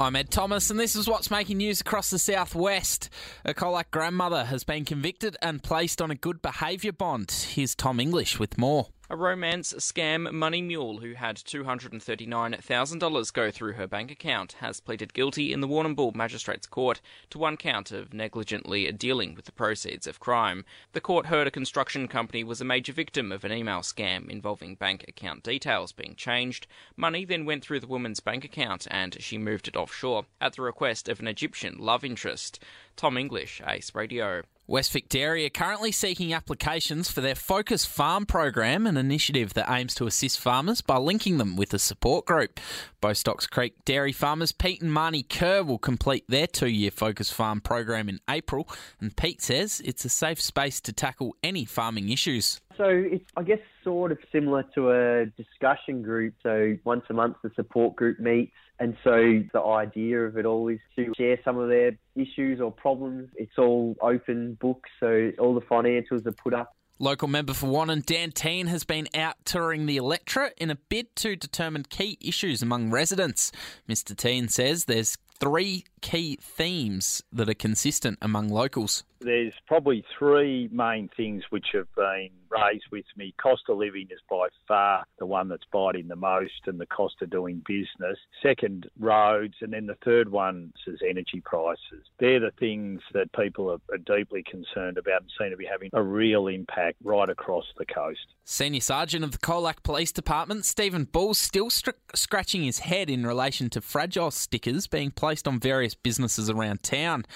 [0.00, 3.10] I'm Ed Thomas, and this is what's making news across the southwest.
[3.44, 7.30] A Colac grandmother has been convicted and placed on a good behaviour bond.
[7.30, 8.88] Here's Tom English with more.
[9.12, 15.12] A romance scam money mule who had $239,000 go through her bank account has pleaded
[15.12, 17.00] guilty in the Warrnambool Magistrates Court
[17.30, 20.64] to one count of negligently dealing with the proceeds of crime.
[20.92, 24.76] The court heard a construction company was a major victim of an email scam involving
[24.76, 26.68] bank account details being changed.
[26.96, 30.62] Money then went through the woman's bank account and she moved it offshore at the
[30.62, 32.62] request of an Egyptian love interest.
[32.94, 34.44] Tom English, Ace Radio.
[34.70, 40.06] West Victoria currently seeking applications for their Focus Farm program, an initiative that aims to
[40.06, 42.60] assist farmers by linking them with a support group.
[43.00, 47.60] Bostock's Creek dairy farmers Pete and Marnie Kerr will complete their two year Focus Farm
[47.60, 48.68] program in April,
[49.00, 52.60] and Pete says it's a safe space to tackle any farming issues.
[52.80, 56.32] So it's, I guess, sort of similar to a discussion group.
[56.42, 58.52] So once a month, the support group meets.
[58.78, 62.72] And so the idea of it all is to share some of their issues or
[62.72, 63.28] problems.
[63.36, 68.04] It's all open books, so all the financials are put up Local member for Wannon,
[68.04, 72.60] Dan Tehan, has been out touring the electorate in a bid to determine key issues
[72.60, 73.52] among residents.
[73.88, 74.14] Mr.
[74.14, 79.02] Tehan says there's three key themes that are consistent among locals.
[79.20, 83.34] There's probably three main things which have been raised with me.
[83.40, 87.16] Cost of living is by far the one that's biting the most, and the cost
[87.22, 88.18] of doing business.
[88.42, 92.04] Second, roads, and then the third one is energy prices.
[92.18, 95.90] They're the things that people are, are deeply concerned about and seem to be having
[95.92, 98.20] a real impact right across the coast.
[98.44, 103.26] Senior Sergeant of the Colac Police Department, Stephen Bull, still str- scratching his head in
[103.26, 107.26] relation to fragile stickers being placed on various businesses around town.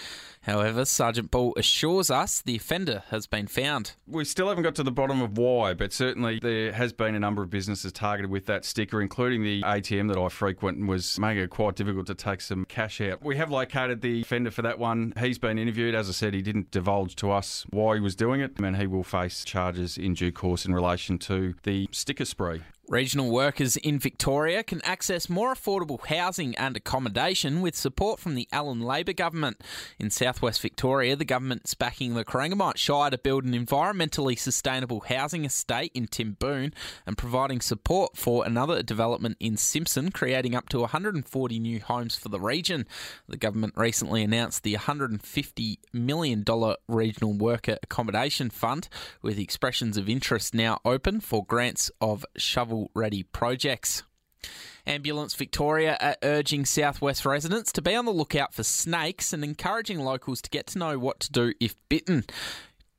[0.42, 3.94] However, Sergeant Bull assures us the offender has been found.
[4.06, 7.18] We still haven't got to the bottom of why, but certainly there has been a
[7.18, 11.18] number of businesses targeted with that sticker, including the ATM that I frequent and was
[11.18, 13.24] making it quite difficult to take some cash out.
[13.24, 15.14] We have located the offender for that one.
[15.18, 15.96] He's been interviewed.
[15.96, 18.86] As I said, he didn't divulge to us why he was doing it, and he
[18.86, 22.62] will face charges in due course in relation to the sticker spree.
[22.88, 28.46] Regional workers in Victoria can access more affordable housing and accommodation with support from the
[28.52, 29.62] Allan Labor government.
[29.98, 35.46] In southwest Victoria, the government's backing the Corangamite Shire to build an environmentally sustainable housing
[35.46, 36.74] estate in Timboon
[37.06, 42.28] and providing support for another development in Simpson, creating up to 140 new homes for
[42.28, 42.86] the region.
[43.26, 46.44] The government recently announced the $150 million
[46.86, 48.88] Regional Worker Accommodation Fund,
[49.22, 54.02] with expressions of interest now open for grants of shovel shovel ready projects.
[54.86, 60.00] Ambulance Victoria are urging Southwest residents to be on the lookout for snakes and encouraging
[60.00, 62.24] locals to get to know what to do if bitten.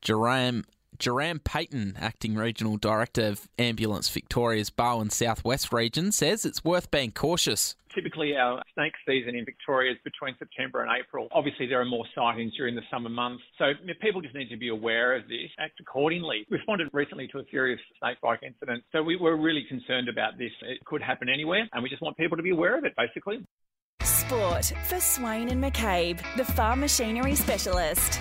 [0.01, 0.63] Jerome
[0.99, 7.11] Jerome Payton, Acting Regional Director of Ambulance Victoria's Barwon Southwest region, says it's worth being
[7.11, 7.75] cautious.
[7.93, 11.29] Typically, our snake season in Victoria is between September and April.
[11.31, 14.67] Obviously, there are more sightings during the summer months, so people just need to be
[14.67, 16.45] aware of this, act accordingly.
[16.51, 20.51] We responded recently to a serious snakebite incident, so we were really concerned about this.
[20.63, 23.45] It could happen anywhere, and we just want people to be aware of it, basically.
[24.01, 28.19] Sport for Swain and McCabe, the farm machinery specialist.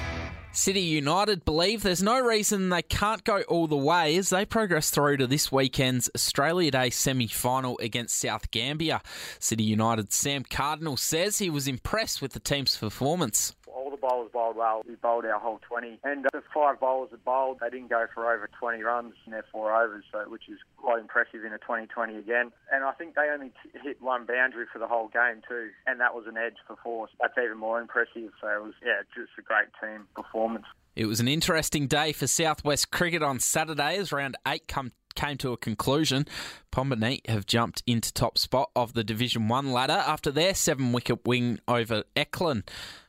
[0.55, 4.89] City United believe there's no reason they can't go all the way as they progress
[4.89, 9.01] through to this weekend's Australia Day semi final against South Gambier.
[9.41, 13.57] City United's Sam Cardinal says he was impressed with the team's performance
[14.05, 14.83] bowlers bowled well.
[14.87, 16.01] We bowled our whole 20.
[16.05, 19.33] And uh, the five bowlers that bowled, they didn't go for over 20 runs in
[19.33, 22.53] their four overs, so which is quite impressive in a 2020 again.
[22.71, 26.01] And I think they only t- hit one boundary for the whole game too, and
[26.01, 27.11] that was an edge for force.
[27.21, 28.31] That's even more impressive.
[28.41, 30.67] So it was, yeah, just a great team performance.
[30.97, 35.37] It was an interesting day for Southwest cricket on Saturday as round eight come came
[35.39, 36.27] to a conclusion.
[36.73, 41.21] Pomborneit have jumped into top spot of the Division 1 ladder after their seven wicket
[41.25, 42.65] win over Ecklin.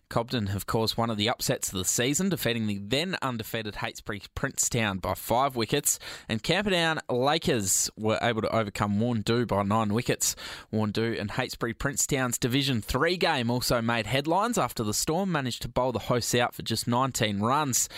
[0.10, 4.22] Cobden have caused one of the upsets of the season, defeating the then undefeated Heytesbury
[4.36, 6.00] Princetown by five wickets,
[6.30, 10.36] and Camperdown Lakers were able to overcome Warrnambool by nine wickets.
[10.72, 15.68] Warrnambool and Heytesbury Princetown's Division 3 game also made headlines after the Storm managed to
[15.68, 17.90] bowl the hosts out for just 19 runs.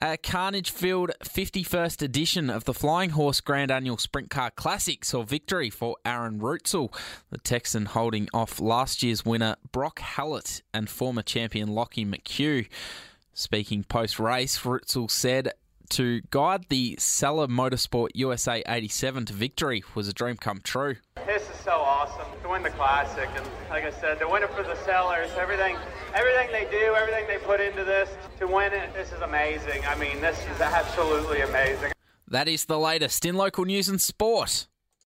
[0.00, 5.22] A Carnage Field 51st edition of the Flying Horse Grand Annual Sprint Car Classic saw
[5.22, 6.94] victory for Aaron Reutzel,
[7.30, 12.68] the Texan holding off last year's winner Brock Hallett and former champion Lockie McHugh.
[13.32, 15.50] Speaking post race, Reutzel said
[15.90, 20.96] to guide the Saller Motorsport USA 87 to victory was a dream come true.
[21.26, 24.50] This is so awesome to win the classic, and like I said, to win it
[24.54, 25.76] for the Sellers, everything,
[26.14, 28.08] everything they do, everything they put into this
[28.38, 29.84] to win it, this is amazing.
[29.86, 31.92] I mean, this is absolutely amazing.
[32.26, 34.66] That is the latest in local news and sport.